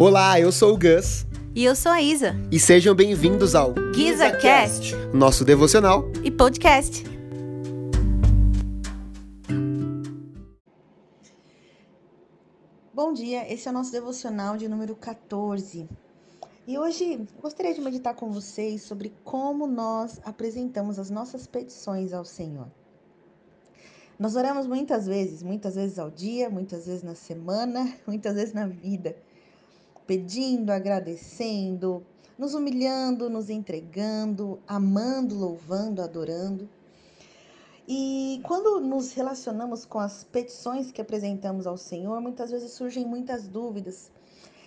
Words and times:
Olá, 0.00 0.40
eu 0.40 0.50
sou 0.50 0.72
o 0.72 0.78
Gus. 0.78 1.26
E 1.54 1.62
eu 1.62 1.76
sou 1.76 1.92
a 1.92 2.00
Isa. 2.00 2.34
E 2.50 2.58
sejam 2.58 2.94
bem-vindos 2.94 3.54
ao 3.54 3.74
GizaCast, 3.94 4.94
nosso 5.12 5.44
devocional 5.44 6.10
e 6.24 6.30
podcast. 6.30 7.04
Bom 12.94 13.12
dia, 13.12 13.52
esse 13.52 13.68
é 13.68 13.70
o 13.70 13.74
nosso 13.74 13.92
devocional 13.92 14.56
de 14.56 14.68
número 14.68 14.96
14. 14.96 15.86
E 16.66 16.78
hoje 16.78 17.28
gostaria 17.42 17.74
de 17.74 17.82
meditar 17.82 18.14
com 18.14 18.30
vocês 18.30 18.80
sobre 18.80 19.12
como 19.22 19.66
nós 19.66 20.18
apresentamos 20.24 20.98
as 20.98 21.10
nossas 21.10 21.46
petições 21.46 22.14
ao 22.14 22.24
Senhor. 22.24 22.68
Nós 24.18 24.34
oramos 24.34 24.66
muitas 24.66 25.06
vezes, 25.06 25.42
muitas 25.42 25.74
vezes 25.74 25.98
ao 25.98 26.10
dia, 26.10 26.48
muitas 26.48 26.86
vezes 26.86 27.02
na 27.02 27.14
semana, 27.14 27.94
muitas 28.08 28.34
vezes 28.34 28.54
na 28.54 28.66
vida, 28.66 29.14
pedindo, 30.10 30.70
agradecendo, 30.70 32.04
nos 32.36 32.52
humilhando, 32.52 33.30
nos 33.30 33.48
entregando, 33.48 34.58
amando, 34.66 35.36
louvando, 35.36 36.02
adorando. 36.02 36.68
E 37.86 38.40
quando 38.42 38.80
nos 38.80 39.12
relacionamos 39.12 39.84
com 39.84 40.00
as 40.00 40.24
petições 40.24 40.90
que 40.90 41.00
apresentamos 41.00 41.64
ao 41.64 41.76
Senhor, 41.76 42.20
muitas 42.20 42.50
vezes 42.50 42.72
surgem 42.72 43.06
muitas 43.06 43.46
dúvidas. 43.46 44.10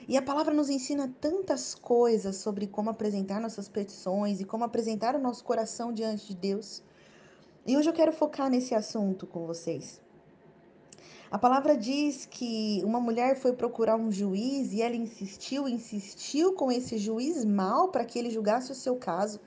E 0.07 0.15
a 0.15 0.21
palavra 0.21 0.53
nos 0.53 0.69
ensina 0.69 1.13
tantas 1.19 1.75
coisas 1.75 2.37
sobre 2.37 2.65
como 2.65 2.89
apresentar 2.89 3.41
nossas 3.41 3.67
petições 3.67 4.39
e 4.39 4.45
como 4.45 4.63
apresentar 4.63 5.13
o 5.13 5.19
nosso 5.19 5.43
coração 5.43 5.91
diante 5.91 6.27
de 6.27 6.35
Deus. 6.35 6.81
E 7.67 7.75
hoje 7.75 7.89
eu 7.89 7.93
quero 7.93 8.13
focar 8.13 8.49
nesse 8.49 8.73
assunto 8.73 9.27
com 9.27 9.45
vocês. 9.45 10.02
A 11.33 11.37
palavra 11.39 11.75
diz 11.75 12.27
que 12.27 12.79
uma 12.85 12.99
mulher 12.99 13.35
foi 13.35 13.53
procurar 13.53 13.95
um 13.95 14.11
juiz 14.11 14.71
e 14.71 14.83
ela 14.83 14.95
insistiu, 14.95 15.67
insistiu 15.67 16.53
com 16.53 16.71
esse 16.71 16.99
juiz 16.99 17.43
mal 17.43 17.87
para 17.87 18.05
que 18.05 18.19
ele 18.19 18.29
julgasse 18.29 18.71
o 18.71 18.75
seu 18.75 18.97
caso. 18.97 19.39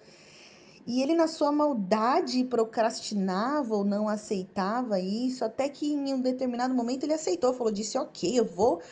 E 0.85 1.01
ele, 1.01 1.15
na 1.15 1.29
sua 1.29 1.53
maldade, 1.53 2.43
procrastinava 2.43 3.77
ou 3.77 3.85
não 3.85 4.09
aceitava 4.09 4.99
isso, 4.99 5.45
até 5.45 5.69
que 5.69 5.93
em 5.93 6.13
um 6.13 6.21
determinado 6.21 6.75
momento 6.75 7.05
ele 7.05 7.15
aceitou, 7.15 7.55
falou: 7.55 7.73
disse, 7.73 7.97
ok, 7.97 8.37
eu 8.37 8.45
vou 8.45 8.83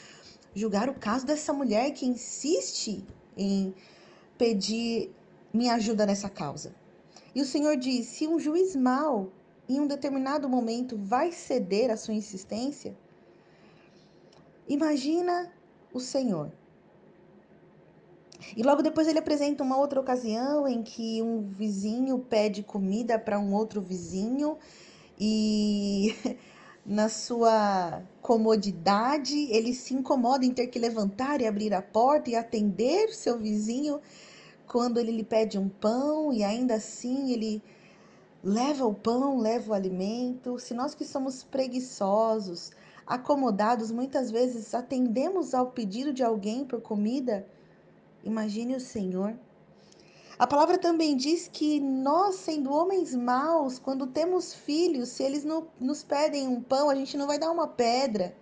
julgar 0.54 0.88
o 0.88 0.94
caso 0.94 1.26
dessa 1.26 1.52
mulher 1.52 1.90
que 1.90 2.06
insiste 2.06 3.04
em 3.36 3.74
pedir 4.38 5.10
minha 5.52 5.74
ajuda 5.74 6.06
nessa 6.06 6.28
causa. 6.28 6.72
E 7.34 7.42
o 7.42 7.44
Senhor 7.44 7.76
diz: 7.76 8.06
se 8.06 8.28
um 8.28 8.38
juiz 8.38 8.76
mau, 8.76 9.32
em 9.68 9.80
um 9.80 9.86
determinado 9.86 10.48
momento, 10.48 10.96
vai 10.96 11.32
ceder 11.32 11.90
à 11.90 11.96
sua 11.96 12.14
insistência, 12.14 12.96
imagina 14.68 15.52
o 15.92 16.00
Senhor. 16.00 16.52
E 18.56 18.62
logo 18.62 18.82
depois 18.82 19.08
ele 19.08 19.18
apresenta 19.18 19.62
uma 19.62 19.78
outra 19.78 20.00
ocasião 20.00 20.68
em 20.68 20.82
que 20.82 21.22
um 21.22 21.40
vizinho 21.40 22.18
pede 22.18 22.62
comida 22.62 23.18
para 23.18 23.38
um 23.38 23.54
outro 23.54 23.80
vizinho 23.80 24.58
e 25.18 26.14
na 26.84 27.08
sua 27.08 28.02
comodidade 28.20 29.50
ele 29.50 29.72
se 29.72 29.94
incomoda 29.94 30.44
em 30.44 30.52
ter 30.52 30.66
que 30.66 30.78
levantar 30.78 31.40
e 31.40 31.46
abrir 31.46 31.72
a 31.72 31.80
porta 31.80 32.28
e 32.28 32.36
atender 32.36 33.14
seu 33.14 33.38
vizinho 33.38 34.00
quando 34.66 34.98
ele 34.98 35.12
lhe 35.12 35.24
pede 35.24 35.58
um 35.58 35.68
pão 35.68 36.32
e 36.32 36.44
ainda 36.44 36.74
assim 36.74 37.32
ele 37.32 37.62
leva 38.44 38.84
o 38.84 38.92
pão, 38.94 39.38
leva 39.38 39.70
o 39.70 39.74
alimento. 39.74 40.58
Se 40.58 40.74
nós 40.74 40.94
que 40.94 41.04
somos 41.04 41.42
preguiçosos, 41.42 42.72
acomodados, 43.06 43.90
muitas 43.90 44.30
vezes 44.30 44.74
atendemos 44.74 45.54
ao 45.54 45.70
pedido 45.70 46.12
de 46.12 46.22
alguém 46.22 46.64
por 46.64 46.82
comida, 46.82 47.46
imagine 48.22 48.76
o 48.76 48.80
Senhor. 48.80 49.34
A 50.38 50.46
palavra 50.46 50.76
também 50.76 51.16
diz 51.16 51.48
que 51.50 51.80
nós, 51.80 52.34
sendo 52.34 52.72
homens 52.72 53.14
maus, 53.14 53.78
quando 53.78 54.06
temos 54.06 54.52
filhos, 54.52 55.08
se 55.08 55.22
eles 55.22 55.46
nos 55.80 56.02
pedem 56.02 56.46
um 56.48 56.60
pão, 56.60 56.90
a 56.90 56.94
gente 56.94 57.16
não 57.16 57.26
vai 57.26 57.38
dar 57.38 57.50
uma 57.50 57.68
pedra, 57.68 58.34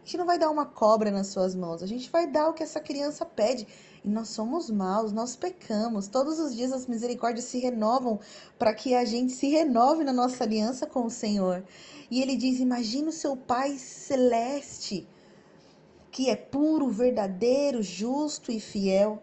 a 0.00 0.06
gente 0.06 0.16
não 0.16 0.24
vai 0.24 0.38
dar 0.38 0.50
uma 0.50 0.64
cobra 0.64 1.10
nas 1.10 1.26
suas 1.26 1.54
mãos, 1.54 1.82
a 1.82 1.86
gente 1.86 2.10
vai 2.10 2.26
dar 2.26 2.48
o 2.48 2.54
que 2.54 2.62
essa 2.62 2.80
criança 2.80 3.24
pede. 3.24 3.66
E 4.02 4.08
nós 4.08 4.28
somos 4.28 4.70
maus, 4.70 5.12
nós 5.12 5.36
pecamos. 5.36 6.08
Todos 6.08 6.38
os 6.38 6.54
dias 6.56 6.72
as 6.72 6.86
misericórdias 6.86 7.44
se 7.44 7.58
renovam 7.58 8.18
para 8.58 8.72
que 8.72 8.94
a 8.94 9.04
gente 9.04 9.32
se 9.32 9.48
renove 9.50 10.02
na 10.02 10.12
nossa 10.12 10.42
aliança 10.42 10.86
com 10.86 11.04
o 11.04 11.10
Senhor. 11.10 11.62
E 12.10 12.22
ele 12.22 12.34
diz: 12.34 12.60
Imagina 12.60 13.10
o 13.10 13.12
seu 13.12 13.36
Pai 13.36 13.76
celeste, 13.76 15.06
que 16.10 16.30
é 16.30 16.34
puro, 16.34 16.88
verdadeiro, 16.88 17.82
justo 17.82 18.50
e 18.50 18.58
fiel. 18.58 19.22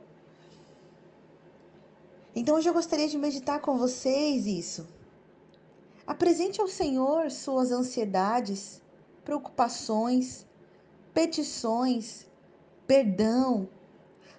Então 2.35 2.55
hoje 2.55 2.69
eu 2.69 2.73
gostaria 2.73 3.07
de 3.07 3.17
meditar 3.17 3.59
com 3.59 3.79
vocês 3.79 4.45
isso. 4.45 4.87
Apresente 6.05 6.61
ao 6.61 6.67
Senhor 6.67 7.31
suas 7.31 7.71
ansiedades, 7.71 8.79
preocupações, 9.25 10.46
petições, 11.17 12.27
perdão, 12.85 13.67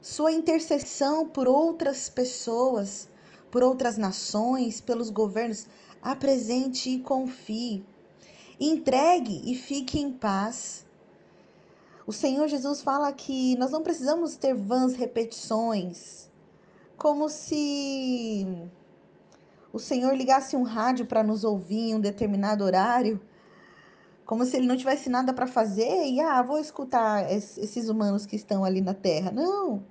sua 0.00 0.30
intercessão 0.30 1.26
por 1.26 1.48
outras 1.48 2.08
pessoas, 2.08 3.08
por 3.50 3.64
outras 3.64 3.98
nações, 3.98 4.80
pelos 4.80 5.10
governos. 5.10 5.66
Apresente 6.00 6.90
e 6.90 7.00
confie. 7.00 7.84
Entregue 8.60 9.42
e 9.44 9.56
fique 9.56 9.98
em 9.98 10.12
paz. 10.12 10.86
O 12.06 12.12
Senhor 12.12 12.46
Jesus 12.46 12.80
fala 12.80 13.12
que 13.12 13.56
nós 13.56 13.72
não 13.72 13.82
precisamos 13.82 14.36
ter 14.36 14.54
vãs 14.54 14.94
repetições, 14.94 16.30
como 16.96 17.28
se 17.28 18.46
o 19.72 19.80
Senhor 19.80 20.14
ligasse 20.14 20.54
um 20.54 20.62
rádio 20.62 21.06
para 21.06 21.24
nos 21.24 21.42
ouvir 21.42 21.90
em 21.90 21.96
um 21.96 22.00
determinado 22.00 22.62
horário, 22.62 23.20
como 24.28 24.44
se 24.44 24.58
ele 24.58 24.66
não 24.66 24.76
tivesse 24.76 25.08
nada 25.08 25.32
para 25.32 25.46
fazer 25.46 26.04
e 26.04 26.20
ah, 26.20 26.42
vou 26.42 26.58
escutar 26.58 27.32
esses 27.32 27.88
humanos 27.88 28.26
que 28.26 28.36
estão 28.36 28.62
ali 28.62 28.82
na 28.82 28.92
terra. 28.92 29.32
Não. 29.32 29.82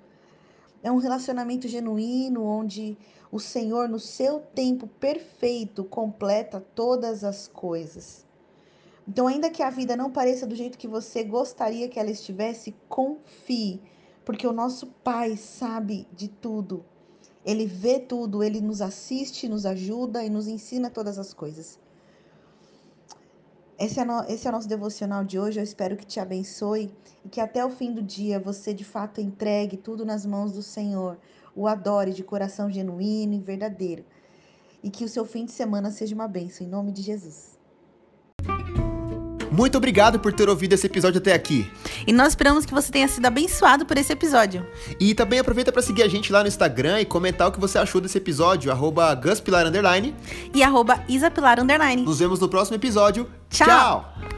É 0.84 0.92
um 0.92 0.98
relacionamento 0.98 1.68
genuíno 1.68 2.44
onde 2.44 2.96
o 3.32 3.40
Senhor, 3.40 3.90
no 3.90 4.00
seu 4.00 4.40
tempo 4.40 4.86
perfeito, 4.86 5.84
completa 5.84 6.64
todas 6.76 7.24
as 7.24 7.48
coisas. 7.48 8.28
Então, 9.08 9.26
ainda 9.26 9.50
que 9.50 9.64
a 9.64 9.72
vida 9.72 9.98
não 9.98 10.12
pareça 10.12 10.46
do 10.46 10.54
jeito 10.54 10.78
que 10.78 10.88
você 10.88 11.24
gostaria 11.24 11.90
que 11.90 12.00
ela 12.00 12.12
estivesse, 12.12 12.76
confie, 12.88 13.82
porque 14.24 14.46
o 14.46 14.54
nosso 14.54 14.86
Pai 15.04 15.36
sabe 15.36 16.08
de 16.14 16.28
tudo. 16.28 16.86
Ele 17.44 17.66
vê 17.66 18.00
tudo, 18.00 18.44
ele 18.44 18.62
nos 18.62 18.84
assiste, 18.84 19.50
nos 19.50 19.66
ajuda 19.66 20.24
e 20.24 20.30
nos 20.30 20.48
ensina 20.48 20.92
todas 20.92 21.18
as 21.18 21.34
coisas. 21.34 21.80
Esse 23.80 24.00
é, 24.00 24.06
no, 24.06 24.24
esse 24.24 24.48
é 24.48 24.50
o 24.50 24.54
nosso 24.54 24.68
devocional 24.68 25.24
de 25.24 25.38
hoje. 25.38 25.60
Eu 25.60 25.64
espero 25.64 25.96
que 25.96 26.06
te 26.06 26.20
abençoe 26.20 26.92
e 27.24 27.30
que 27.30 27.40
até 27.40 27.64
o 27.64 27.70
fim 27.70 27.94
do 27.94 28.02
dia 28.02 28.40
você 28.40 28.74
de 28.74 28.84
fato 28.84 29.22
entregue 29.22 29.78
tudo 29.78 30.04
nas 30.04 30.26
mãos 30.26 30.52
do 30.52 30.64
Senhor, 30.64 31.18
o 31.56 31.68
adore 31.68 32.12
de 32.12 32.24
coração 32.24 32.72
genuíno 32.72 33.36
e 33.36 33.40
verdadeiro. 33.40 34.04
E 34.82 34.90
que 34.90 35.04
o 35.06 35.10
seu 35.10 35.26
fim 35.26 35.46
de 35.46 35.52
semana 35.52 35.92
seja 35.92 36.16
uma 36.16 36.28
bênção, 36.28 36.66
em 36.66 36.70
nome 36.70 36.92
de 36.92 37.04
Jesus. 37.04 37.57
Muito 39.52 39.78
obrigado 39.78 40.20
por 40.20 40.34
ter 40.34 40.50
ouvido 40.50 40.74
esse 40.74 40.86
episódio 40.86 41.20
até 41.20 41.34
aqui. 41.34 41.70
E 42.06 42.14
nós 42.14 42.30
esperamos 42.30 42.66
que 42.66 42.74
você 42.74 42.92
tenha 42.92 43.08
sido 43.08 43.26
abençoado 43.26 43.86
por 43.86 43.98
esse 43.98 44.12
episódio. 44.12 44.66
E 45.00 45.14
também 45.14 45.40
aproveita 45.40 45.72
para 45.72 45.82
seguir 45.82 46.04
a 46.04 46.08
gente 46.08 46.32
lá 46.32 46.42
no 46.42 46.48
Instagram 46.48 47.02
e 47.02 47.06
comentar 47.06 47.48
o 47.48 47.52
que 47.52 47.60
você 47.60 47.78
achou 47.78 48.02
desse 48.02 48.18
episódio, 48.18 48.72
arroba 48.72 49.14
guspilar, 49.16 49.66
e 50.54 50.64
arroba 50.64 51.04
isapilar, 51.08 51.58
Nos 52.04 52.20
vemos 52.20 52.40
no 52.40 52.50
próximo 52.50 52.76
episódio. 52.76 53.30
Tchau. 53.50 53.68
Tchau. 53.68 54.37